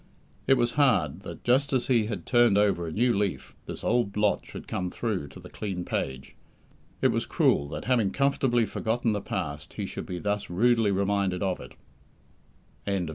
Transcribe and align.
It 0.47 0.55
was 0.55 0.71
hard 0.71 1.21
that, 1.21 1.43
just 1.43 1.71
as 1.73 1.85
he 1.85 2.07
had 2.07 2.25
turned 2.25 2.57
over 2.57 2.87
a 2.87 2.91
new 2.91 3.15
leaf, 3.15 3.55
this 3.67 3.83
old 3.83 4.11
blot 4.11 4.43
should 4.47 4.67
come 4.67 4.89
through 4.89 5.27
to 5.27 5.39
the 5.39 5.47
clean 5.47 5.85
page. 5.85 6.33
It 7.03 7.09
was 7.09 7.27
cruel 7.27 7.69
that, 7.69 7.85
having 7.85 8.09
comfortably 8.09 8.65
forgotten 8.65 9.13
the 9.13 9.21
past, 9.21 9.73
he 9.73 9.85
should 9.85 10.07
be 10.07 10.17
thus 10.17 10.49
rudely 10.49 10.89
reminded 10.89 11.43
of 11.43 11.59
it. 11.59 11.73
CHAPTER 12.87 12.93
III. 13.03 13.09